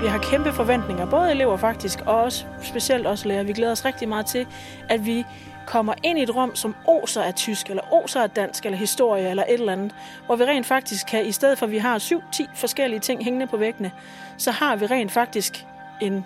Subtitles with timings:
[0.00, 3.46] Vi har kæmpe forventninger, både elever faktisk, og også specielt også lærere.
[3.46, 4.46] Vi glæder os rigtig meget til,
[4.88, 5.24] at vi
[5.66, 9.30] kommer ind i et rum, som oser af tysk, eller oser af dansk, eller historie,
[9.30, 9.94] eller et eller andet,
[10.26, 13.46] hvor vi rent faktisk kan, i stedet for at vi har 7-10 forskellige ting hængende
[13.46, 13.90] på væggene,
[14.36, 15.66] så har vi rent faktisk
[16.00, 16.24] en,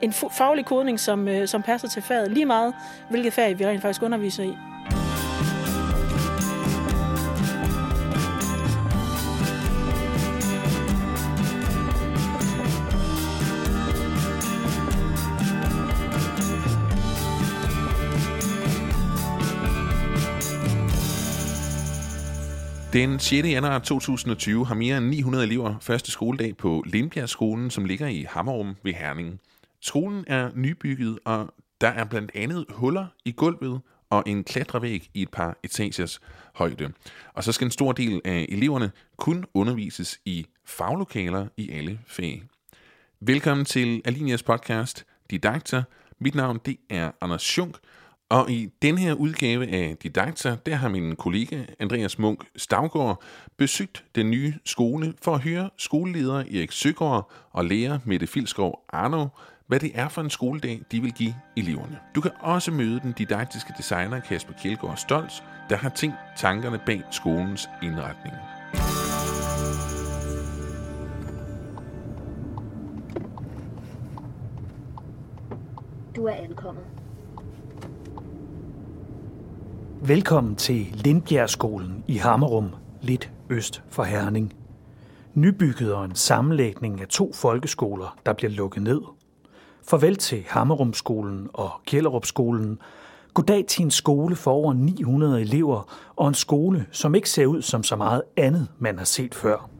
[0.00, 2.74] en faglig kodning, som, øh, som passer til faget lige meget,
[3.10, 4.67] hvilket fag vi rent faktisk underviser i.
[22.98, 23.48] Den 6.
[23.48, 28.76] januar 2020 har mere end 900 elever første skoledag på Lindbjergskolen, som ligger i Hammerum
[28.82, 29.40] ved Herning.
[29.80, 33.80] Skolen er nybygget, og der er blandt andet huller i gulvet
[34.10, 36.20] og en klatrevæg i et par etagers
[36.54, 36.92] højde.
[37.34, 42.42] Og så skal en stor del af eleverne kun undervises i faglokaler i alle fag.
[43.20, 45.82] Velkommen til Alinias podcast Didakter.
[46.20, 47.76] Mit navn det er Anders Schunk,
[48.28, 53.22] og i den her udgave af Didakter, der har min kollega Andreas Munk Stavgaard
[53.56, 59.26] besøgt den nye skole for at høre skoleleder Erik Søgaard og lærer Mette Filskov Arno,
[59.66, 61.98] hvad det er for en skoledag, de vil give eleverne.
[62.14, 65.40] Du kan også møde den didaktiske designer Kasper Kjeldgaard Stolz,
[65.70, 68.34] der har tænkt tankerne bag skolens indretning.
[76.16, 76.84] Du er ankommet.
[80.02, 84.54] Velkommen til Lindbjergskolen i Hammerum, lidt øst for Herning.
[85.34, 89.00] Nybygget og en sammenlægning af to folkeskoler, der bliver lukket ned.
[89.88, 92.78] Farvel til Hammerumskolen og Kjellerupskolen.
[93.34, 97.62] Goddag til en skole for over 900 elever og en skole, som ikke ser ud
[97.62, 99.70] som så meget andet, man har set før.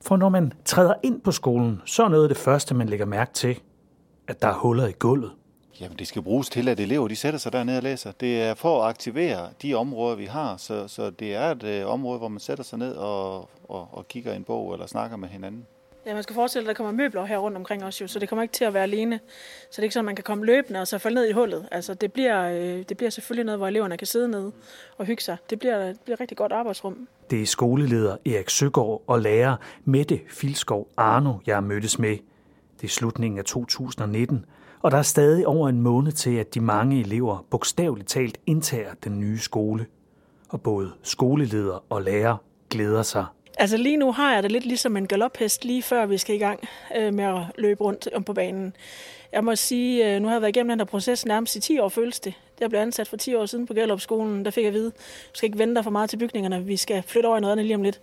[0.00, 3.06] For når man træder ind på skolen, så er noget af det første, man lægger
[3.06, 3.58] mærke til–
[4.28, 5.32] at der er huller i gulvet?
[5.80, 8.12] Jamen, det skal bruges til, at elever de sætter sig dernede og læser.
[8.12, 10.56] Det er for at aktivere de områder, vi har.
[10.56, 14.08] Så, så det er et øh, område, hvor man sætter sig ned og, og, og
[14.08, 15.66] kigger i en bog eller snakker med hinanden.
[16.06, 18.28] Ja, man skal forestille, at der kommer møbler her rundt omkring os jo, så det
[18.28, 19.20] kommer ikke til at være alene.
[19.60, 21.32] Så det er ikke sådan, at man kan komme løbende og så falde ned i
[21.32, 21.68] hullet.
[21.70, 24.52] Altså, det bliver, øh, det bliver selvfølgelig noget, hvor eleverne kan sidde nede
[24.98, 25.36] og hygge sig.
[25.50, 27.08] Det bliver, det bliver et rigtig godt arbejdsrum.
[27.30, 32.16] Det er skoleleder Erik Søgaard og lærer Mette Filskov Arno, jeg mødtes med.
[32.80, 34.44] Det er slutningen af 2019,
[34.82, 38.94] og der er stadig over en måned til, at de mange elever bogstaveligt talt indtager
[39.04, 39.86] den nye skole.
[40.48, 42.36] Og både skoleleder og lærer
[42.70, 43.24] glæder sig.
[43.58, 46.38] Altså lige nu har jeg det lidt ligesom en galophest, lige før vi skal i
[46.38, 46.60] gang
[46.96, 48.76] øh, med at løbe rundt om på banen.
[49.34, 51.78] Jeg må sige, øh, nu har jeg været igennem den her proces nærmest i 10
[51.78, 52.34] år, føles det.
[52.60, 54.44] Jeg blev ansat for 10 år siden på Gellerup-skolen.
[54.44, 56.64] Der fik jeg at vide, du skal ikke vente for meget til bygningerne.
[56.64, 58.00] Vi skal flytte over i noget andet lige om lidt.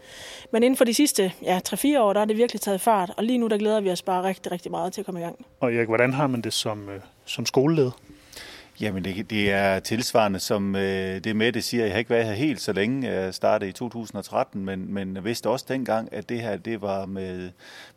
[0.52, 3.12] Men inden for de sidste ja, 3-4 år, der er det virkelig taget fart.
[3.18, 5.24] Og lige nu, der glæder vi os bare rigtig, rigtig meget til at komme i
[5.24, 5.46] gang.
[5.59, 7.92] Og Erik, hvordan har man det som, øh, som skoleleder?
[8.81, 11.84] Jamen, det, det er tilsvarende, som øh, det med det siger.
[11.84, 13.09] Jeg har ikke været her helt så længe.
[13.09, 17.06] Jeg startede i 2013, men, men jeg vidste også dengang, at det her det var
[17.06, 17.50] med,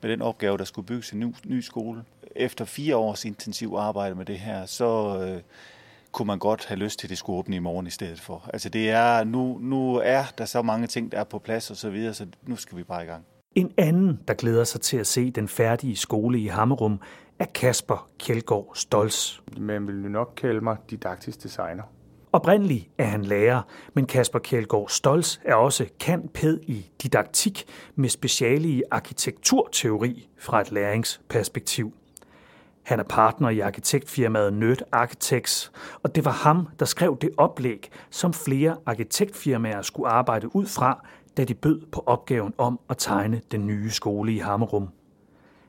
[0.03, 2.03] med den opgave, der skulle bygges en ny, ny skole.
[2.37, 5.43] Efter fire års intensiv arbejde med det her, så øh,
[6.13, 8.51] kunne man godt have lyst til, at det skulle åbne i morgen i stedet for.
[8.53, 11.77] Altså det er, nu, nu er der så mange ting, der er på plads og
[11.77, 13.25] så videre, så nu skal vi bare i gang.
[13.55, 17.01] En anden, der glæder sig til at se den færdige skole i Hammerum,
[17.39, 19.41] er Kasper Kjeldgaard Stolz.
[19.59, 21.83] Man vil jo nok kalde mig didaktisk designer.
[22.33, 23.63] Oprindeligt er han lærer,
[23.95, 25.87] men Kasper Kjeldgaard Stolz er også
[26.35, 27.65] pæd i didaktik
[27.95, 31.93] med speciale i arkitekturteori fra et læringsperspektiv.
[32.85, 35.73] Han er partner i arkitektfirmaet Nødt Architects,
[36.03, 41.07] og det var ham, der skrev det oplæg, som flere arkitektfirmaer skulle arbejde ud fra,
[41.37, 44.89] da de bød på opgaven om at tegne den nye skole i Hammerum.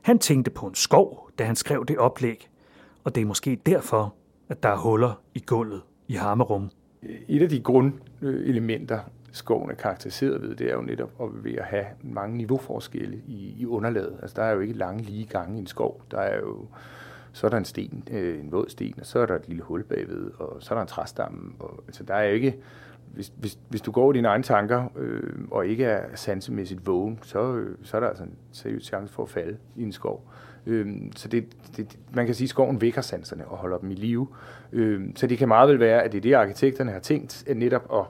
[0.02, 2.48] Han tænkte på en skov, da han skrev det oplæg,
[3.04, 4.14] og det er måske derfor,
[4.48, 6.70] at der er huller i gulvet i Hammerum.
[7.28, 9.00] Et af de grundelementer,
[9.32, 13.54] skoven er karakteriseret ved, det er jo netop at ved at have mange niveauforskelle i,
[13.58, 14.18] i underlaget.
[14.22, 16.02] Altså, der er jo ikke lange lige gange i en skov.
[16.10, 16.66] Der er jo
[17.36, 19.62] så er der en sten, øh, en våd sten, og så er der et lille
[19.62, 21.52] hul bagved, og så er der en træstamme.
[21.58, 22.56] Og, altså, der er jo ikke,
[23.14, 27.18] hvis, hvis, hvis du går i dine egne tanker, øh, og ikke er sansemæssigt vågen,
[27.22, 30.30] så, øh, så er der altså en seriøs chance for at falde i en skov.
[30.66, 33.94] Øh, så det, det, man kan sige, at skoven vækker sanserne og holder dem i
[33.94, 34.28] live.
[34.72, 37.56] Øh, så det kan meget vel være, at det er det, arkitekterne har tænkt, at
[37.56, 38.04] netop at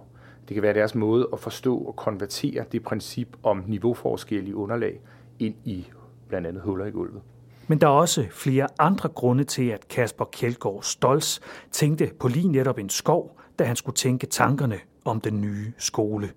[0.48, 5.00] det kan være deres måde at forstå og konvertere det princip om niveauforskel i underlag
[5.38, 5.86] ind i
[6.28, 7.22] blandt andet huller i gulvet.
[7.68, 11.38] Men der er også flere andre grunde til, at Kasper Kjeldgaard Stolz
[11.70, 16.30] tænkte på lige netop en skov, da han skulle tænke tankerne om den nye skole.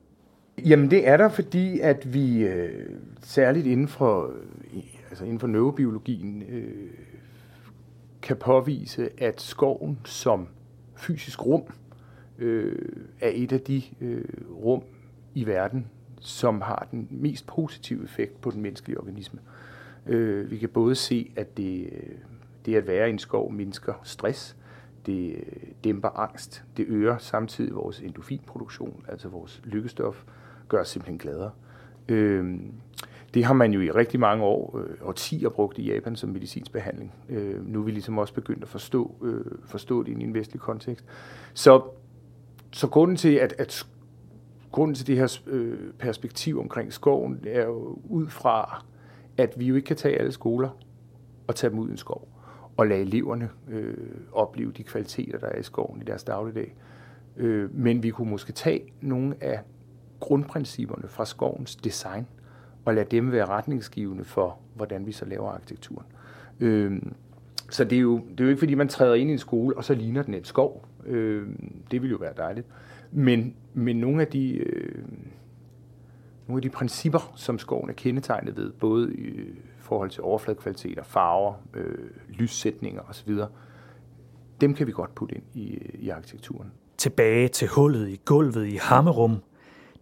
[0.65, 2.89] Jamen det er der, fordi at vi øh,
[3.21, 4.33] særligt inden for,
[5.09, 6.89] altså inden for neurobiologien øh,
[8.21, 10.47] kan påvise, at skoven som
[10.95, 11.63] fysisk rum
[12.39, 12.75] øh,
[13.21, 14.83] er et af de øh, rum
[15.33, 15.87] i verden,
[16.19, 19.39] som har den mest positive effekt på den menneskelige organisme.
[19.39, 19.58] Øh,
[20.09, 22.15] Øh, vi kan både se, at det, øh,
[22.65, 24.57] det at være i en skov mindsker stress,
[25.05, 30.23] det øh, dæmper angst, det øger samtidig vores endofinproduktion, altså vores lykkestof,
[30.67, 31.51] gør os simpelthen gladere.
[32.09, 32.59] Øh,
[33.33, 36.71] det har man jo i rigtig mange år, øh, årtier brugt i Japan som medicinsk
[36.71, 37.13] behandling.
[37.29, 40.61] Øh, nu er vi ligesom også begyndt at forstå, øh, forstå det i en vestlig
[40.61, 41.05] kontekst.
[41.53, 41.81] Så,
[42.71, 43.87] så grunden til, at, at
[44.71, 48.85] grunden til det her øh, perspektiv omkring skoven, er jo ud fra,
[49.37, 50.69] at vi jo ikke kan tage alle skoler
[51.47, 52.27] og tage dem ud i en skov
[52.77, 53.97] og lade eleverne øh,
[54.31, 56.75] opleve de kvaliteter, der er i skoven i deres dagligdag.
[57.37, 59.59] Øh, men vi kunne måske tage nogle af
[60.19, 62.27] grundprincipperne fra skovens design
[62.85, 66.05] og lade dem være retningsgivende for, hvordan vi så laver arkitekturen.
[66.59, 67.01] Øh,
[67.69, 69.77] så det er, jo, det er jo ikke, fordi man træder ind i en skole,
[69.77, 70.85] og så ligner den en skov.
[71.05, 71.47] Øh,
[71.91, 72.67] det ville jo være dejligt.
[73.11, 74.53] Men, men nogle af de...
[74.57, 75.03] Øh,
[76.49, 79.31] nogle af de principper, som skoven er kendetegnet ved, både i
[79.79, 83.37] forhold til overfladekvaliteter, farver, øh, lyssætninger osv.,
[84.61, 86.71] dem kan vi godt putte ind i, i arkitekturen.
[86.97, 89.37] Tilbage til hullet i gulvet i Hammerum.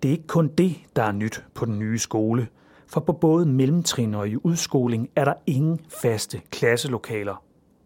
[0.04, 2.48] Det er ikke kun det, der er nyt på den nye skole.
[2.88, 7.44] For på både mellemtrin og i udskoling er der ingen faste klasselokaler.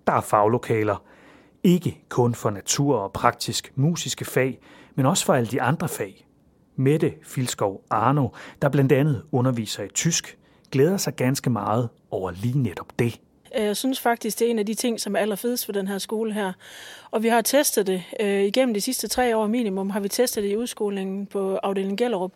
[0.08, 1.04] Der er faglokaler.
[1.63, 4.60] Ikke kun for natur- og praktisk musiske fag,
[4.96, 6.28] men også for alle de andre fag.
[6.75, 8.27] Mette Filskov Arno,
[8.62, 10.38] der blandt andet underviser i tysk,
[10.71, 13.19] glæder sig ganske meget over lige netop det.
[13.57, 15.88] Øh, jeg synes faktisk, det er en af de ting, som er allerfedest for den
[15.88, 16.53] her skole her.
[17.12, 20.44] Og vi har testet det øh, igennem de sidste tre år minimum, har vi testet
[20.44, 22.31] det i udskolingen på afdelingen Gellerup.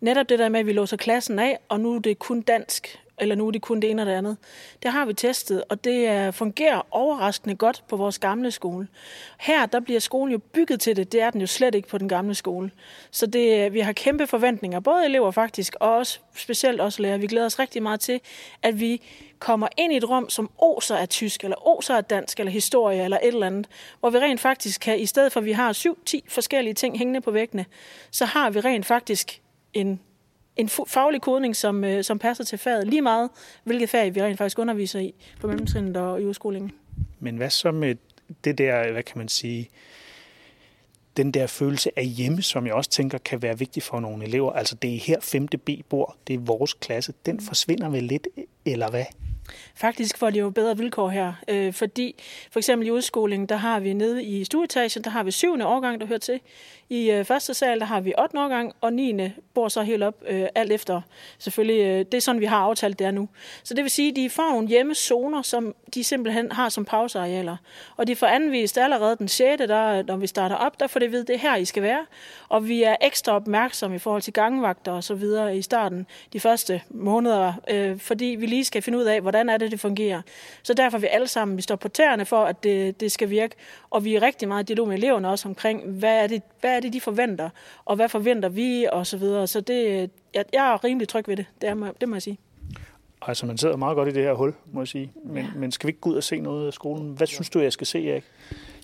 [0.00, 2.98] Netop det der med, at vi låser klassen af, og nu er det kun dansk
[3.20, 4.36] eller nu er det kun det ene og det andet.
[4.82, 8.88] Det har vi testet, og det fungerer overraskende godt på vores gamle skole.
[9.38, 11.98] Her der bliver skolen jo bygget til det, det er den jo slet ikke på
[11.98, 12.70] den gamle skole.
[13.10, 17.20] Så det, øh, vi har kæmpe forventninger, både elever faktisk, og også, specielt også lærere.
[17.20, 18.20] Vi glæder os rigtig meget til,
[18.62, 19.02] at vi
[19.38, 23.04] kommer ind i et rum, som oser af tysk, eller oser af dansk, eller historie,
[23.04, 23.66] eller et eller andet,
[24.00, 27.20] hvor vi rent faktisk kan, i stedet for at vi har 7-10 forskellige ting hængende
[27.20, 27.66] på væggene,
[28.10, 29.42] så har vi rent faktisk
[29.74, 30.00] en
[30.58, 33.30] en faglig kodning, som, øh, som passer til faget lige meget,
[33.64, 36.72] hvilket fag vi rent faktisk underviser i på mellemtrinnet og i udskolingen.
[37.20, 37.94] Men hvad så med
[38.44, 39.70] det der, hvad kan man sige,
[41.16, 44.52] den der følelse af hjemme, som jeg også tænker kan være vigtig for nogle elever.
[44.52, 45.46] Altså det er her 5.
[45.46, 47.12] B bor, det er vores klasse.
[47.26, 48.28] Den forsvinder vel lidt,
[48.64, 49.04] eller hvad?
[49.74, 52.14] Faktisk får de jo bedre vilkår her, øh, fordi
[52.50, 56.00] for eksempel i udskolingen, der har vi nede i stueetagen, der har vi syvende årgang,
[56.00, 56.40] der hører til.
[56.90, 58.38] I øh, første sal, der har vi 8.
[58.38, 59.20] årgang, og 9.
[59.54, 61.00] bor så helt op, øh, alt efter
[61.38, 61.84] selvfølgelig.
[61.84, 63.28] Øh, det er sådan, vi har aftalt det er nu.
[63.62, 67.56] Så det vil sige, at de får nogle hjemmezoner, som de simpelthen har som pausearealer.
[67.96, 69.58] Og de får anvist allerede den 6.
[69.68, 71.82] Der, når vi starter op, der får det at vide, det er her, I skal
[71.82, 72.06] være.
[72.48, 76.40] Og vi er ekstra opmærksomme i forhold til gangvagter og så videre i starten, de
[76.40, 80.22] første måneder, øh, fordi vi lige skal finde ud af, hvordan er det, det fungerer.
[80.62, 83.30] Så derfor er vi alle sammen, vi står på tæerne for, at det, det skal
[83.30, 83.54] virke.
[83.90, 86.76] Og vi er rigtig meget i dialog med eleverne også omkring, hvad er det, hvad
[86.76, 87.50] er det, de forventer,
[87.84, 89.46] og hvad forventer vi, og så videre.
[89.46, 92.38] Så det, jeg, jeg er rimelig tryg ved det, det, er, det må jeg sige.
[93.22, 95.12] Altså, man sidder meget godt i det her hul, må jeg sige.
[95.24, 95.50] Men, ja.
[95.56, 97.12] men skal vi ikke gå ud og se noget af skolen?
[97.12, 98.24] Hvad synes du, jeg skal se, Erik?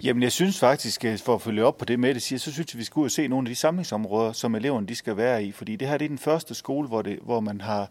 [0.02, 2.74] Jamen, jeg synes faktisk, for at følge op på det med det siger, så synes
[2.74, 5.44] jeg, vi skal ud og se nogle af de samlingsområder, som eleverne de skal være
[5.44, 5.52] i.
[5.52, 7.90] Fordi det her det er den første skole, hvor, det, hvor man har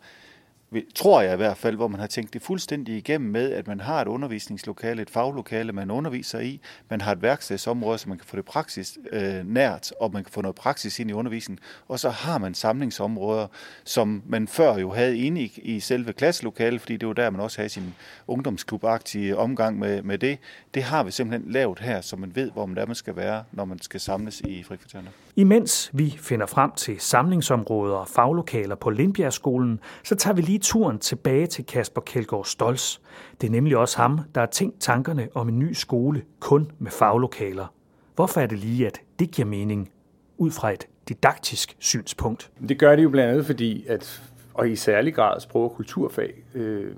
[0.95, 3.79] tror jeg i hvert fald, hvor man har tænkt det fuldstændig igennem med, at man
[3.79, 8.27] har et undervisningslokale, et faglokale, man underviser i, man har et værkstedsområde, så man kan
[8.27, 11.99] få det praksis øh, nært, og man kan få noget praksis ind i undervisningen, og
[11.99, 13.47] så har man samlingsområder,
[13.83, 17.41] som man før jo havde inde i, i selve klasselokalet, fordi det var der, man
[17.41, 17.93] også havde sin
[18.27, 20.39] ungdomsklubagtige omgang med, med det.
[20.73, 23.43] Det har vi simpelthen lavet her, så man ved, hvor man der man skal være,
[23.51, 25.09] når man skal samles i frikvartererne.
[25.35, 30.99] Imens vi finder frem til samlingsområder og faglokaler på Lindbjergskolen, så tager vi lige turen
[30.99, 32.97] tilbage til Kasper Kjeldgaard Stolz.
[33.41, 36.91] Det er nemlig også ham, der har tænkt tankerne om en ny skole kun med
[36.91, 37.73] faglokaler.
[38.15, 39.91] Hvorfor er det lige, at det giver mening
[40.37, 42.51] ud fra et didaktisk synspunkt?
[42.67, 44.21] Det gør det jo blandt andet, fordi at,
[44.53, 46.95] og i særlig grad sprog- og kulturfag, øh,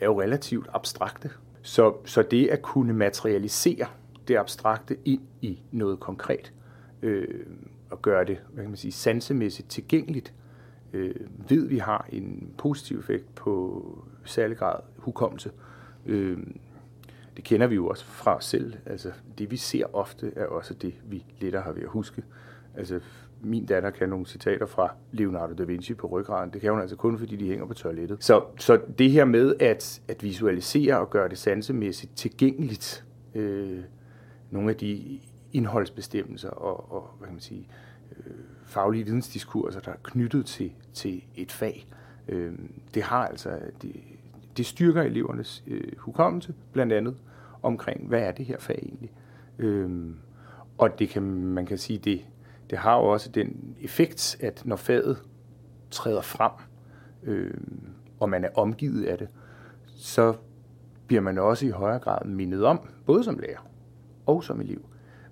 [0.00, 1.30] er jo relativt abstrakte.
[1.62, 3.86] Så, så det at kunne materialisere
[4.28, 6.52] det abstrakte ind i noget konkret,
[7.04, 7.46] øh,
[7.90, 10.34] og gøre det hvad kan man sige, sansemæssigt tilgængeligt,
[10.92, 11.14] øh,
[11.48, 13.82] ved vi har en positiv effekt på
[14.24, 15.50] særlig grad hukommelse.
[16.06, 16.38] Øh,
[17.36, 18.74] det kender vi jo også fra os selv.
[18.86, 22.22] Altså, det vi ser ofte er også det, vi lettere har ved at huske.
[22.76, 23.00] Altså,
[23.42, 26.50] min datter kan nogle citater fra Leonardo da Vinci på ryggraden.
[26.50, 28.24] Det kan hun altså kun, fordi de hænger på toilettet.
[28.24, 33.80] Så, så det her med at, at visualisere og gøre det sansemæssigt tilgængeligt, øh,
[34.50, 35.20] nogle af de
[35.54, 37.68] indholdsbestemmelser og, og hvad kan man sige,
[38.16, 38.34] øh,
[38.64, 41.86] faglige vidensdiskurser, der er knyttet til, til et fag,
[42.28, 42.52] øh,
[42.94, 43.96] det har altså, det,
[44.56, 47.16] det styrker elevernes øh, hukommelse, blandt andet
[47.62, 49.12] omkring, hvad er det her fag egentlig?
[49.58, 50.10] Øh,
[50.78, 52.24] og det kan, man kan sige, det,
[52.70, 55.22] det har jo også den effekt, at når faget
[55.90, 56.52] træder frem,
[57.22, 57.54] øh,
[58.20, 59.28] og man er omgivet af det,
[59.86, 60.34] så
[61.06, 63.68] bliver man også i højere grad mindet om, både som lærer
[64.26, 64.84] og som elev,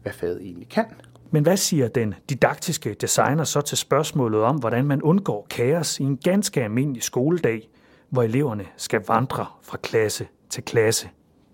[0.02, 0.84] hvad faget egentlig kan.
[1.30, 6.02] Men hvad siger den didaktiske designer så til spørgsmålet om, hvordan man undgår kaos i
[6.02, 7.68] en ganske almindelig skoledag,
[8.08, 11.08] hvor eleverne skal vandre fra klasse til klasse?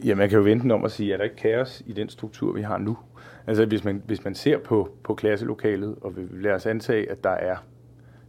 [0.05, 2.53] Ja, man kan jo vente om at sige, er der ikke kaos i den struktur,
[2.53, 2.99] vi har nu?
[3.47, 7.25] Altså hvis man, hvis man ser på, på klasselokalet, og vi lad os antage, at
[7.25, 7.57] der er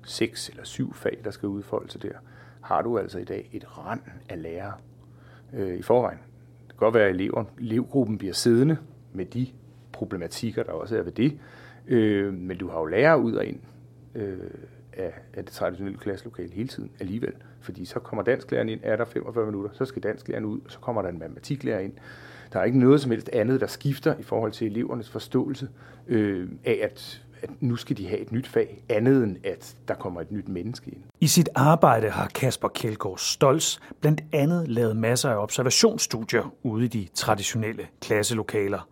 [0.05, 2.13] seks eller syv fag, der skal udfolde sig der,
[2.61, 4.73] har du altså i dag et rand af lærere
[5.53, 6.19] øh, i forvejen.
[6.67, 8.77] Det kan godt være, at elever, elevgruppen bliver siddende
[9.13, 9.47] med de
[9.99, 11.39] problematikker, der også er ved det,
[11.87, 13.59] øh, men du har jo lærere ud og ind
[14.15, 14.37] øh,
[14.93, 17.33] af, af det traditionelle klasselokale hele tiden alligevel.
[17.61, 20.79] Fordi så kommer dansklæreren ind, er der 45 minutter, så skal dansklæreren ud, og så
[20.79, 21.93] kommer der en matematiklærer ind.
[22.53, 25.69] Der er ikke noget som helst andet, der skifter i forhold til elevernes forståelse
[26.07, 29.93] øh, af, at, at nu skal de have et nyt fag, andet end at der
[29.93, 31.01] kommer et nyt menneske ind.
[31.19, 36.87] I sit arbejde har Kasper Kjeldgaard Stolz blandt andet lavet masser af observationsstudier ude i
[36.87, 38.87] de traditionelle klasselokaler.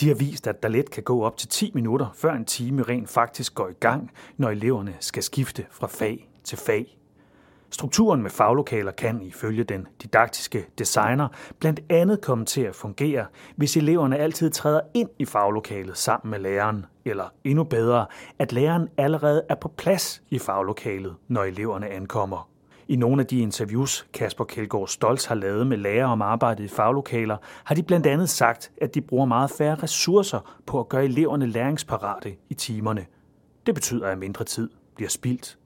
[0.00, 2.82] De har vist, at der let kan gå op til 10 minutter, før en time
[2.82, 6.96] rent faktisk går i gang, når eleverne skal skifte fra fag til fag.
[7.70, 11.28] Strukturen med faglokaler kan ifølge den didaktiske designer
[11.58, 16.38] blandt andet komme til at fungere, hvis eleverne altid træder ind i faglokalet sammen med
[16.38, 18.06] læreren, eller endnu bedre,
[18.38, 22.49] at læreren allerede er på plads i faglokalet, når eleverne ankommer.
[22.90, 26.68] I nogle af de interviews, Kasper Kjeldgaard Stolz har lavet med lærere om arbejdet i
[26.68, 31.04] faglokaler, har de blandt andet sagt, at de bruger meget færre ressourcer på at gøre
[31.04, 33.06] eleverne læringsparate i timerne.
[33.66, 35.58] Det betyder, at mindre tid bliver spildt.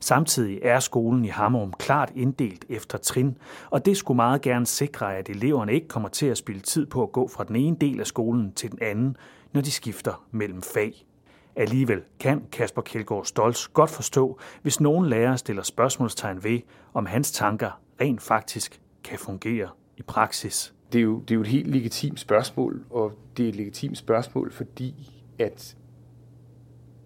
[0.00, 3.38] Samtidig er skolen i Hammerum klart inddelt efter trin,
[3.70, 7.02] og det skulle meget gerne sikre, at eleverne ikke kommer til at spille tid på
[7.02, 9.16] at gå fra den ene del af skolen til den anden,
[9.52, 11.06] når de skifter mellem fag.
[11.56, 16.60] Alligevel kan Kasper Kjeldgaard Stolz godt forstå, hvis nogen lærer stiller spørgsmålstegn ved,
[16.94, 20.74] om hans tanker rent faktisk kan fungere i praksis.
[20.92, 23.98] Det er jo, det er jo et helt legitimt spørgsmål, og det er et legitimt
[23.98, 25.76] spørgsmål, fordi at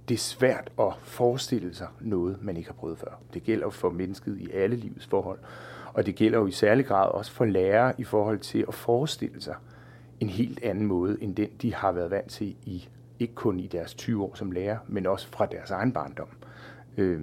[0.08, 3.20] det er svært at forestille sig noget, man ikke har prøvet før.
[3.34, 5.38] Det gælder for mennesket i alle livets forhold.
[5.94, 9.40] Og det gælder jo i særlig grad også for lærere i forhold til at forestille
[9.42, 9.54] sig
[10.20, 12.88] en helt anden måde, end den, de har været vant til i
[13.20, 16.28] ikke kun i deres 20 år som lærer, men også fra deres egen barndom.
[16.96, 17.20] Øh,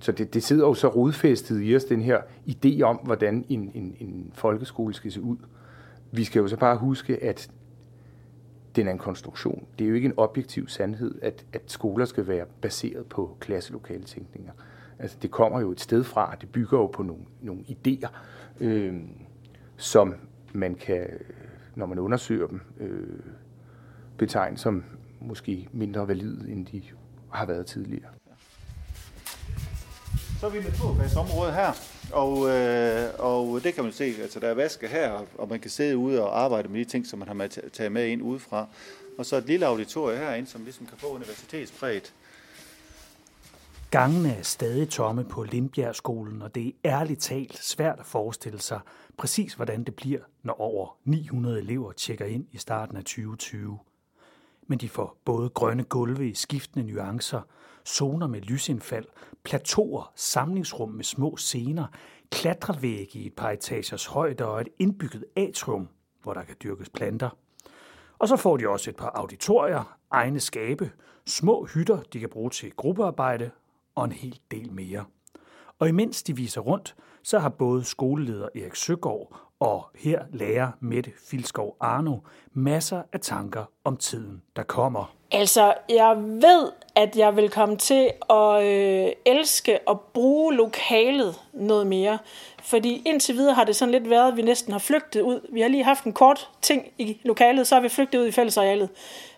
[0.00, 3.70] så det, det sidder jo så rodfæstet i os, den her idé om, hvordan en,
[3.74, 5.36] en, en folkeskole skal se ud.
[6.12, 7.50] Vi skal jo så bare huske, at
[8.76, 9.66] den er en konstruktion.
[9.78, 14.04] Det er jo ikke en objektiv sandhed, at, at skoler skal være baseret på klasselokale
[14.04, 14.52] tænkninger.
[14.98, 18.08] Altså, det kommer jo et sted fra, det bygger jo på nogle, nogle idéer,
[18.60, 18.94] øh,
[19.76, 20.14] som
[20.52, 21.06] man kan,
[21.74, 23.20] når man undersøger dem, øh,
[24.18, 24.84] betegne som
[25.20, 26.82] måske mindre valide, end de
[27.32, 28.10] har været tidligere.
[30.40, 31.72] Så er vi med område her,
[32.12, 35.70] og, øh, og det kan man se, altså der er vaske her, og man kan
[35.70, 38.66] sidde ude og arbejde med de ting, som man har taget med ind udefra.
[39.18, 42.12] Og så et lille auditorium herinde, som ligesom kan få universitetspræget.
[43.90, 48.80] Gangene er stadig tomme på Lindbjergskolen, og det er ærligt talt svært at forestille sig
[49.16, 53.78] præcis, hvordan det bliver, når over 900 elever tjekker ind i starten af 2020
[54.66, 57.40] men de får både grønne gulve i skiftende nuancer,
[57.88, 59.04] zoner med lysindfald,
[59.44, 61.86] plateauer, samlingsrum med små scener,
[62.30, 65.88] klatrevægge i et par etagers højde og et indbygget atrium,
[66.22, 67.30] hvor der kan dyrkes planter.
[68.18, 70.90] Og så får de også et par auditorier, egne skabe,
[71.26, 73.50] små hytter, de kan bruge til gruppearbejde
[73.94, 75.04] og en hel del mere.
[75.78, 81.12] Og imens de viser rundt, så har både skoleleder Erik Søgaard og her lærer Mette
[81.30, 82.16] Filskov Arno
[82.52, 85.12] masser af tanker om tiden, der kommer.
[85.32, 91.86] Altså, jeg ved, at jeg vil komme til at øh, elske at bruge lokalet noget
[91.86, 92.18] mere.
[92.62, 95.40] Fordi indtil videre har det sådan lidt været, at vi næsten har flygtet ud.
[95.52, 98.32] Vi har lige haft en kort ting i lokalet, så har vi flygtet ud i
[98.32, 98.88] fællesarealet.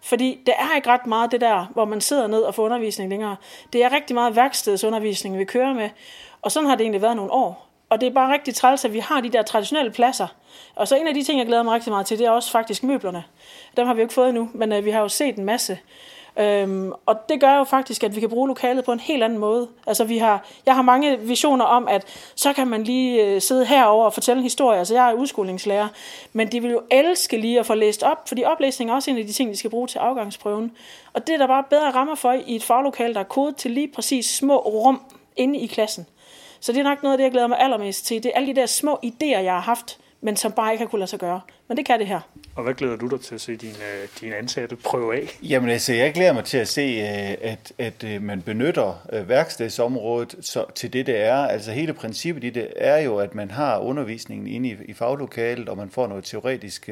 [0.02, 3.10] Fordi det er ikke ret meget det der, hvor man sidder ned og får undervisning
[3.10, 3.37] længere.
[3.72, 5.88] Det er rigtig meget værkstedsundervisning, vi kører med.
[6.42, 7.67] Og sådan har det egentlig været nogle år.
[7.90, 10.26] Og det er bare rigtig træls, at vi har de der traditionelle pladser.
[10.75, 12.50] Og så en af de ting, jeg glæder mig rigtig meget til, det er også
[12.50, 13.25] faktisk møblerne.
[13.76, 15.78] Dem har vi jo ikke fået endnu, men øh, vi har jo set en masse.
[16.38, 19.38] Øhm, og det gør jo faktisk, at vi kan bruge lokalet på en helt anden
[19.38, 19.68] måde.
[19.87, 22.04] Altså vi har, jeg har mange visioner om, at
[22.35, 24.78] så kan man lige øh, sidde herover og fortælle en historie.
[24.78, 25.88] Altså jeg er udskolingslærer,
[26.33, 29.18] men de vil jo elske lige at få læst op, fordi oplæsning er også en
[29.18, 30.73] af de ting, de skal bruge til afgangsprøven.
[31.12, 33.71] Og det er der bare bedre rammer for i et faglokale, der er kodet til
[33.71, 35.00] lige præcis små rum
[35.37, 36.07] inde i klassen.
[36.61, 38.23] Så det er nok noget af det, jeg glæder mig allermest til.
[38.23, 40.88] Det er alle de der små idéer, jeg har haft, men som bare ikke har
[40.88, 41.41] kunnet lade sig gøre.
[41.69, 42.21] Men det kan det her.
[42.55, 45.38] Og hvad glæder du dig til at se dine, øh, dine ansatte prøve af?
[45.43, 50.35] Jamen altså, jeg glæder mig til at se, øh, at, at øh, man benytter værkstedsområdet
[50.41, 51.37] så, til det, det er.
[51.37, 55.69] Altså hele princippet i det er jo, at man har undervisningen inde i, i faglokalet,
[55.69, 56.88] og man får noget teoretisk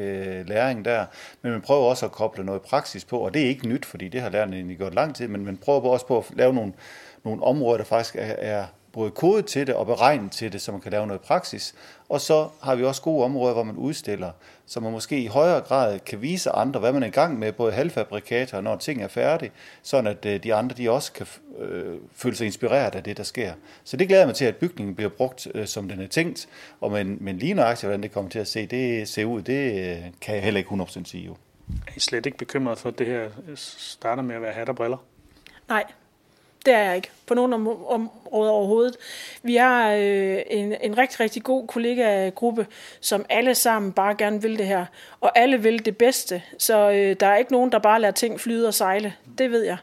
[0.47, 1.05] læring der,
[1.41, 4.07] men man prøver også at koble noget praksis på, og det er ikke nyt, fordi
[4.07, 6.73] det har lærerne egentlig gjort lang tid, men man prøver også på at lave nogle,
[7.23, 8.65] nogle områder, der faktisk er, er
[8.97, 11.75] både kode til det og beregnet til det, så man kan lave noget praksis.
[12.09, 14.31] Og så har vi også gode områder, hvor man udstiller,
[14.65, 17.51] så man måske i højere grad kan vise andre, hvad man er i gang med,
[17.51, 19.51] både halvfabrikater, når ting er færdige,
[19.81, 21.27] sådan at øh, de andre de også kan
[21.59, 23.53] øh, føle sig inspireret af det, der sker.
[23.83, 26.47] Så det glæder mig til, at bygningen bliver brugt, øh, som den er tænkt,
[26.81, 29.89] og men, men lige nøjagtigt, hvordan det kommer til at se, det ser ud, det
[29.89, 31.35] øh, kan jeg heller ikke 100% sige jo.
[31.87, 34.75] Er I slet ikke bekymret for, at det her starter med at være hat og
[34.75, 34.97] briller?
[35.69, 35.83] Nej,
[36.65, 37.53] det er jeg ikke på nogen
[37.87, 38.95] områder overhovedet.
[39.43, 42.67] Vi har øh, en, en rigtig, rigtig god kollega-gruppe,
[43.01, 44.85] som alle sammen bare gerne vil det her.
[45.21, 46.41] Og alle vil det bedste.
[46.57, 49.13] Så øh, der er ikke nogen, der bare lader ting flyde og sejle.
[49.37, 49.77] Det ved jeg.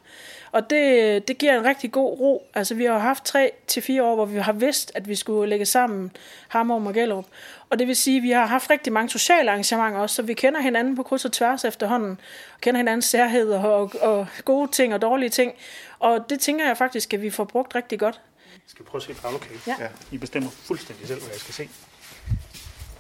[0.55, 2.47] Og det, det giver en rigtig god ro.
[2.55, 5.51] Altså, vi har haft tre til fire år, hvor vi har vidst, at vi skulle
[5.51, 6.13] lægge sammen
[6.49, 7.25] Hammer og Gellerup.
[7.71, 10.35] Og det vil sige, at vi har haft rigtig mange sociale arrangementer også, så vi
[10.35, 12.11] kender hinanden på kryds og tværs efterhånden.
[12.55, 15.53] Og kender hinandens særheder og, og gode ting og dårlige ting.
[15.99, 18.21] Og det tænker jeg faktisk, at vi får brugt rigtig godt.
[18.53, 19.61] Jeg skal prøve at se faglokale.
[19.67, 19.75] Ja.
[20.11, 21.69] I bestemmer fuldstændig selv, hvad jeg skal se.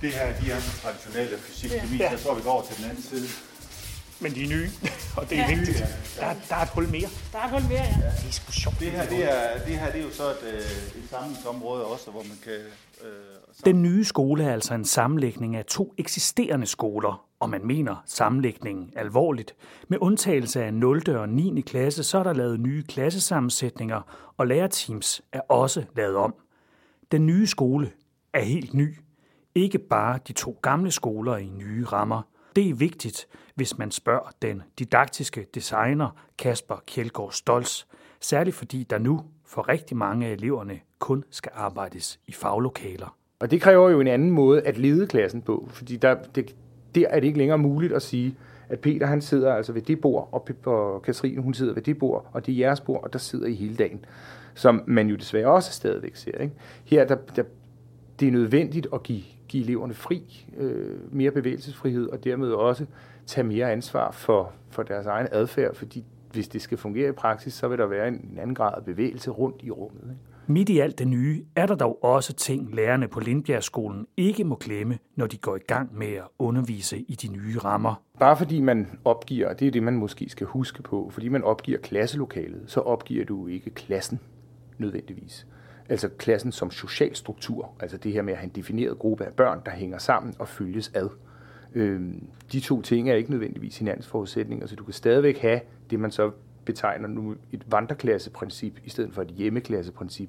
[0.00, 2.10] Det her, de er traditionelle fysik Ja.
[2.10, 3.53] Jeg tror, vi går over til den anden side.
[4.24, 4.68] Men de er nye,
[5.18, 5.54] og det er ja.
[5.54, 5.78] vigtigt.
[6.20, 7.08] Der, der er et hul mere.
[7.32, 8.10] Der er et hul mere, ja.
[8.20, 8.80] Det er sgu sjovt.
[8.80, 12.10] Det her, det er, det her det er jo så et, øh, et samlingsområde også,
[12.10, 12.52] hvor man kan...
[12.52, 18.02] Øh, den nye skole er altså en sammenlægning af to eksisterende skoler, og man mener
[18.06, 19.54] sammenlægningen alvorligt.
[19.88, 21.10] Med undtagelse af 0.
[21.16, 21.60] og 9.
[21.60, 24.00] klasse, så er der lavet nye klassesammensætninger,
[24.36, 26.34] og lærerteams er også lavet om.
[27.12, 27.90] Den nye skole
[28.32, 28.98] er helt ny.
[29.54, 32.22] Ikke bare de to gamle skoler i nye rammer.
[32.56, 37.84] Det er vigtigt, hvis man spørger den didaktiske designer Kasper Kjeldgaard Stolz,
[38.20, 43.16] særligt fordi der nu for rigtig mange af eleverne kun skal arbejdes i faglokaler.
[43.38, 46.54] Og det kræver jo en anden måde at lede klassen på, fordi der, det,
[46.94, 48.36] der er det ikke længere muligt at sige,
[48.68, 51.98] at Peter han sidder altså ved det bord, og, og Katrine hun sidder ved det
[51.98, 54.04] bord, og det er jeres bord, og der sidder I hele dagen.
[54.54, 56.38] Som man jo desværre også stadigvæk ser.
[56.38, 56.54] Ikke?
[56.84, 57.42] Her der, der,
[58.20, 59.22] det er nødvendigt at give,
[59.54, 62.86] give eleverne fri, øh, mere bevægelsesfrihed, og dermed også
[63.26, 67.52] tage mere ansvar for, for deres egen adfærd, fordi hvis det skal fungere i praksis,
[67.54, 70.02] så vil der være en anden grad af bevægelse rundt i rummet.
[70.02, 70.20] Ikke?
[70.46, 74.54] Midt i alt det nye er der dog også ting, lærerne på Lindbjergskolen ikke må
[74.54, 78.02] glemme, når de går i gang med at undervise i de nye rammer.
[78.18, 81.78] Bare fordi man opgiver, det er det, man måske skal huske på, fordi man opgiver
[81.78, 84.20] klasselokalet, så opgiver du ikke klassen
[84.78, 85.46] nødvendigvis.
[85.88, 89.32] Altså klassen som social struktur, altså det her med at have en defineret gruppe af
[89.32, 91.08] børn, der hænger sammen og følges ad.
[91.74, 96.00] Øhm, de to ting er ikke nødvendigvis hinandens forudsætninger, så du kan stadigvæk have det,
[96.00, 96.30] man så
[96.64, 100.28] betegner nu et vandreklasseprincip i stedet for et hjemmeklasseprincip.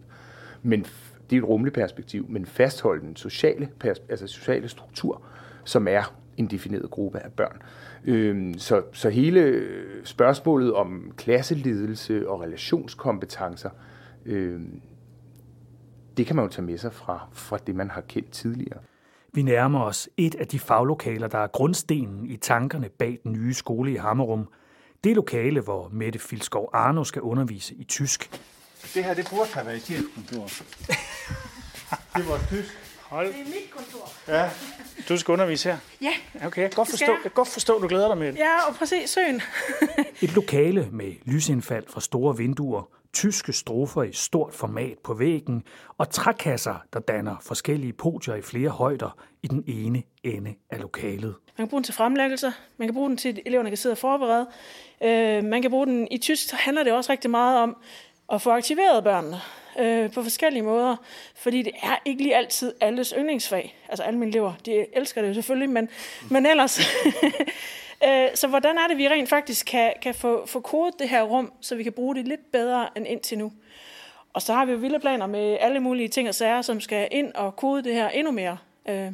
[0.63, 0.85] Men
[1.29, 3.69] det er et rummeligt perspektiv, men fastholde den sociale,
[4.09, 5.21] altså sociale struktur,
[5.63, 7.61] som er en defineret gruppe af børn.
[8.05, 9.63] Øhm, så, så hele
[10.03, 13.69] spørgsmålet om klasseledelse og relationskompetencer,
[14.25, 14.81] øhm,
[16.17, 18.79] det kan man jo tage med sig fra, fra det, man har kendt tidligere.
[19.33, 23.53] Vi nærmer os et af de faglokaler, der er grundstenen i tankerne bag den nye
[23.53, 24.47] skole i Hammerum.
[25.03, 28.41] Det lokale, hvor Mette Filskov Arno skal undervise i tysk.
[28.93, 30.47] Det her, det burde have været et chefkontor.
[32.15, 32.77] det var tysk.
[33.01, 33.27] Hold.
[33.27, 34.11] Det er mit kontor.
[34.27, 34.49] Ja.
[35.09, 35.77] Du skal undervise her?
[36.01, 36.13] Ja.
[36.47, 38.39] Okay, jeg kan godt forstå, jeg kan godt forstå du glæder dig med det.
[38.39, 39.41] Ja, og præcis, søen.
[40.21, 45.63] Et lokale med lysindfald fra store vinduer, tyske strofer i stort format på væggen
[45.97, 51.35] og trækasser, der danner forskellige podier i flere højder i den ene ende af lokalet.
[51.57, 53.93] Man kan bruge den til fremlæggelser, man kan bruge den til, at eleverne kan sidde
[53.93, 54.47] og forberede.
[55.03, 57.77] Øh, man kan bruge den i tysk, så handler det også rigtig meget om
[58.33, 59.39] at få aktiveret børnene
[59.79, 60.95] øh, på forskellige måder,
[61.35, 63.77] fordi det er ikke lige altid alles yndlingsfag.
[63.89, 65.89] Altså alle mine elever, de elsker det jo selvfølgelig, men,
[66.29, 66.79] men ellers...
[68.07, 71.23] Øh, så hvordan er det, vi rent faktisk kan, kan få, få kodet det her
[71.23, 73.53] rum, så vi kan bruge det lidt bedre end indtil nu?
[74.33, 77.07] Og så har vi jo vilde planer med alle mulige ting og sager, som skal
[77.11, 78.57] ind og kode det her endnu mere.
[78.89, 79.11] Øh,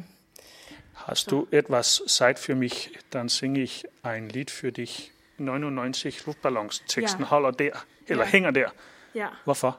[0.94, 5.10] Hast du etwas Zeit für mich, dann singe ich ein Lied für dich.
[5.38, 7.26] 99 luftballonsteksten Ja.
[7.26, 7.70] holder der,
[8.08, 8.30] eller Ja.
[8.30, 8.68] hænger der.
[9.14, 9.26] Ja.
[9.44, 9.78] Hvorfor?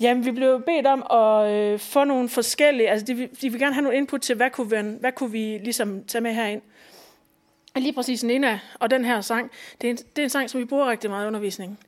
[0.00, 2.88] Jamen, vi blev bedt om at øh, få nogle forskellige...
[2.90, 5.30] Altså, de, vil- de vil gerne have nogle input til, hvad kunne, vi, hvad kunne
[5.30, 6.62] vi ligesom tage med herind.
[7.76, 10.60] Lige præcis Nina og den her sang, det er, en, det er en sang, som
[10.60, 11.78] vi bruger rigtig meget i undervisningen.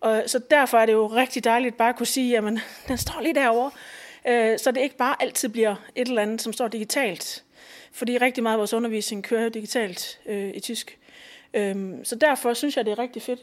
[0.00, 3.20] Og, så derfor er det jo rigtig dejligt bare at kunne sige, jamen, den står
[3.20, 3.70] lige derovre.
[4.28, 7.44] Øh, så det ikke bare altid bliver et eller andet, som står digitalt.
[7.92, 10.98] Fordi rigtig meget af vores undervisning kører jo digitalt øh, i tysk.
[11.54, 13.40] Øh, så derfor synes jeg, det er rigtig fedt.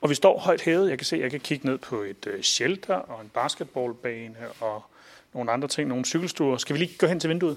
[0.00, 0.90] Og vi står højt hævet.
[0.90, 4.82] Jeg kan se, jeg kan kigge ned på et øh, shelter og en basketballbane og
[5.32, 6.56] nogle andre ting, nogle cykelstuer.
[6.56, 7.56] Skal vi lige gå hen til vinduet?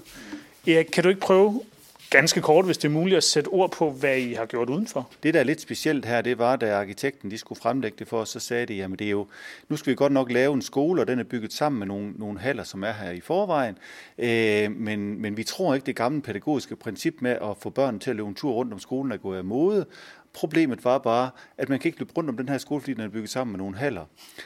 [0.66, 1.62] Erik, kan du ikke prøve
[2.10, 5.10] ganske kort, hvis det er muligt, at sætte ord på, hvad I har gjort udenfor?
[5.22, 8.20] Det, der er lidt specielt her, det var, da arkitekten de skulle fremlægge det for
[8.20, 9.26] os, så sagde de, jamen det er jo,
[9.68, 12.12] nu skal vi godt nok lave en skole, og den er bygget sammen med nogle,
[12.16, 13.78] nogle haller, som er her i forvejen,
[14.18, 18.10] øh, men, men vi tror ikke, det gamle pædagogiske princip med at få børn til
[18.10, 19.86] at løbe en tur rundt om skolen er gået af mode.
[20.34, 23.02] Problemet var bare, at man kan ikke løbe rundt om den her skole, fordi den
[23.02, 24.04] er bygget sammen med nogle haller.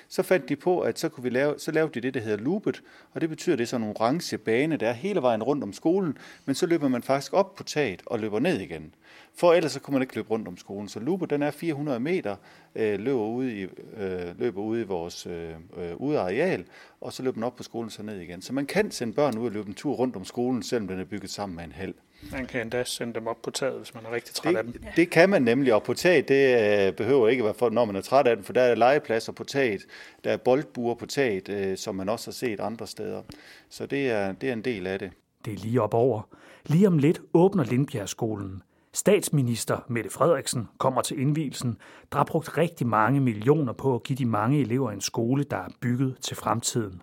[0.08, 2.44] Så fandt de på, at så, kunne vi lave, så lavede de det, der hedder
[2.44, 5.42] loopet, og det betyder, at det er sådan en orange bane, der er hele vejen
[5.42, 8.94] rundt om skolen, men så løber man faktisk op på taget og løber ned igen.
[9.38, 10.88] For ellers så kunne man ikke løbe rundt om skolen.
[10.88, 12.36] Så loopet, den er 400 meter,
[12.74, 13.62] øh, løber, ude i,
[13.96, 16.64] øh, løber ude i vores øh, øh, udeareal,
[17.00, 18.42] og så løber man op på skolen så ned igen.
[18.42, 21.00] Så man kan sende børn ud og løbe en tur rundt om skolen, selvom den
[21.00, 21.94] er bygget sammen med en hal.
[22.32, 24.72] Man kan endda sende dem op på taget, hvis man er rigtig træt af dem.
[24.72, 27.70] Det, det kan man nemlig, og på taget, det øh, behøver ikke at være for,
[27.70, 29.86] når man er træt af den, for der er legepladser på taget,
[30.24, 33.22] der er boldbuer på taget, øh, som man også har set andre steder.
[33.68, 35.10] Så det er, det er en del af det.
[35.44, 36.28] Det er lige op over.
[36.66, 38.62] Lige om lidt åbner Lindbjergskolen.
[38.98, 41.78] Statsminister Mette Frederiksen kommer til indvielsen,
[42.12, 45.56] der har brugt rigtig mange millioner på at give de mange elever en skole, der
[45.56, 47.02] er bygget til fremtiden.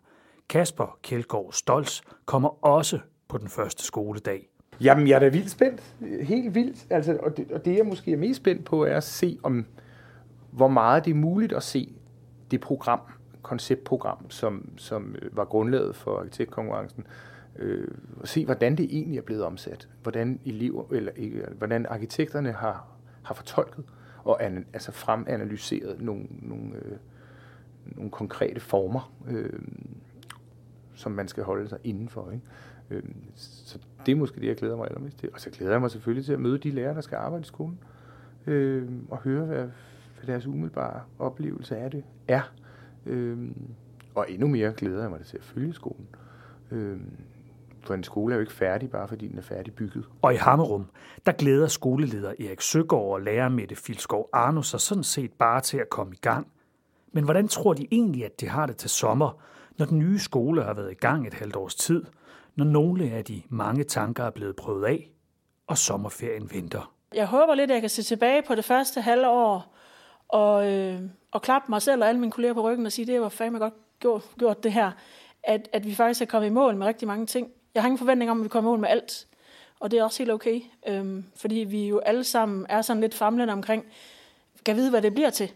[0.49, 4.49] Kasper Kjeldgaard Stolz kommer også på den første skoledag.
[4.81, 5.95] Jamen, jeg er da vildt spændt.
[6.21, 6.85] Helt vildt.
[6.89, 9.65] Altså, og, det, og det, jeg måske er mest spændt på, er at se, om
[10.51, 11.93] hvor meget det er muligt at se
[12.51, 12.99] det program,
[13.41, 17.07] konceptprogram, som, som øh, var grundlaget for arkitektkonkurrencen,
[17.55, 17.87] øh,
[18.19, 19.89] og se, hvordan det egentlig er blevet omsat.
[20.01, 21.11] Hvordan elever, eller
[21.57, 22.87] hvordan arkitekterne har,
[23.23, 23.83] har fortolket
[24.25, 26.97] og an, altså fremanalyseret nogle, nogle, øh,
[27.85, 29.59] nogle konkrete former, øh,
[30.93, 32.31] som man skal holde sig indenfor.
[32.31, 32.45] Ikke?
[32.89, 33.03] Øh,
[33.35, 35.29] så det er måske det, jeg glæder mig allermest til.
[35.33, 37.45] Og så glæder jeg mig selvfølgelig til at møde de lærere, der skal arbejde i
[37.45, 37.79] skolen,
[38.47, 39.63] øh, og høre, hvad,
[40.15, 42.53] hvad deres umiddelbare oplevelse af det er.
[43.05, 43.51] Øh,
[44.15, 46.07] og endnu mere glæder jeg mig til at følge skolen.
[46.71, 46.99] Øh,
[47.87, 50.05] for en skole er jo ikke færdig, bare fordi den er færdigbygget.
[50.21, 50.85] Og i Hammerum,
[51.25, 55.77] der glæder skoleleder Erik Søgaard og lærer Mette Filskov Arno sig sådan set bare til
[55.77, 56.47] at komme i gang.
[57.11, 59.41] Men hvordan tror de egentlig, at de har det til sommer,
[59.77, 62.03] når den nye skole har været i gang et halvt års tid,
[62.55, 65.11] når nogle af de mange tanker er blevet prøvet af,
[65.67, 66.93] og sommerferien venter?
[67.13, 69.75] Jeg håber lidt, at jeg kan se tilbage på det første halve år
[70.27, 70.99] og, øh,
[71.31, 73.59] og klappe mig selv og alle mine kolleger på ryggen og sige, det var fandme
[73.59, 74.91] godt gjort, gjort det her.
[75.43, 77.47] At, at vi faktisk er kommet i mål med rigtig mange ting.
[77.75, 79.27] Jeg har ingen forventning om, at vi kommer i mål med alt.
[79.79, 80.61] Og det er også helt okay.
[80.87, 83.85] Øhm, fordi vi jo alle sammen er sådan lidt famlende omkring,
[84.65, 85.51] kan vide, hvad det bliver til.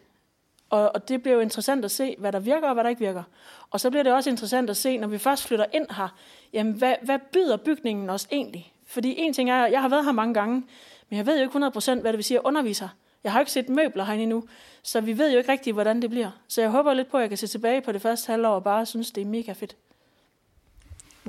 [0.70, 3.06] Og, og det bliver jo interessant at se, hvad der virker og hvad der ikke
[3.06, 3.24] virker.
[3.72, 6.16] Og så bliver det også interessant at se, når vi først flytter ind her,
[6.54, 8.74] jamen hvad, hvad byder bygningen os egentlig?
[8.86, 10.64] Fordi en ting er, jeg har været her mange gange,
[11.10, 12.90] men jeg ved jo ikke 100% hvad det vil sige at undervise her.
[13.24, 14.44] Jeg har ikke set møbler herinde endnu,
[14.84, 16.32] så vi ved jo ikke rigtigt, hvordan det bliver.
[16.48, 18.64] Så jeg håber lidt på, at jeg kan se tilbage på det første halvår og
[18.64, 19.76] bare synes, det er mega fedt.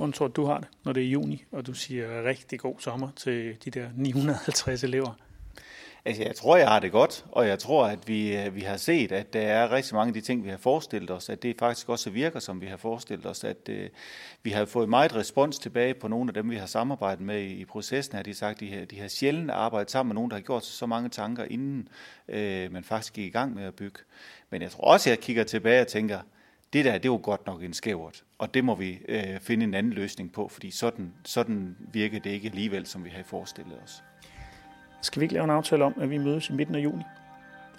[0.01, 2.75] Hvordan tror du, du har det, når det er juni, og du siger rigtig god
[2.79, 5.13] sommer til de der 950 elever?
[6.05, 8.77] Altså, jeg tror, jeg har det godt, og jeg tror, at vi, øh, vi har
[8.77, 11.55] set, at der er rigtig mange af de ting, vi har forestillet os, at det
[11.59, 13.89] faktisk også virker, som vi har forestillet os, at øh,
[14.43, 17.53] vi har fået meget respons tilbage på nogle af dem, vi har samarbejdet med i,
[17.53, 20.37] i processen, har de sagt, de har, de har sjældent arbejdet sammen med nogen, der
[20.37, 21.87] har gjort sig så mange tanker, inden
[22.27, 23.99] øh, man faktisk gik i gang med at bygge.
[24.49, 26.19] Men jeg tror også, jeg kigger tilbage og tænker,
[26.73, 29.73] det der, det var godt nok en skævert, og det må vi øh, finde en
[29.73, 34.03] anden løsning på, fordi sådan, sådan virker det ikke alligevel, som vi har forestillet os.
[35.01, 37.03] Skal vi ikke lave en aftale om, at vi mødes i midten af juni?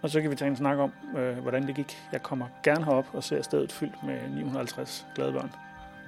[0.03, 1.99] Og så kan vi tage en snak om, øh, hvordan det gik.
[2.13, 5.51] Jeg kommer gerne herop og ser stedet fyldt med 950 glade børn.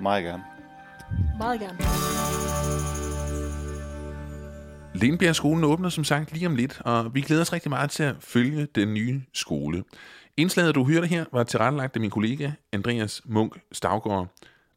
[0.00, 0.44] Meget gerne.
[1.38, 1.78] Meget gerne.
[4.94, 8.16] Lindbjergskolen åbner som sagt lige om lidt, og vi glæder os rigtig meget til at
[8.20, 9.84] følge den nye skole.
[10.36, 14.26] Indslaget, du hørte her, var tilrettelagt af min kollega Andreas Munk Stavgaard.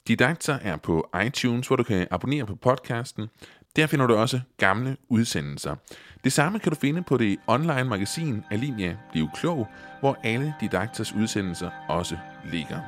[0.07, 3.27] Didakter er på iTunes, hvor du kan abonnere på podcasten.
[3.75, 5.75] Der finder du også gamle udsendelser.
[6.23, 9.67] Det samme kan du finde på det online magasin Alinea Bliv Klog,
[9.99, 12.17] hvor alle Didakters udsendelser også
[12.51, 12.79] ligger.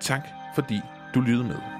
[0.00, 0.80] Tak fordi
[1.14, 1.77] du lyttede med.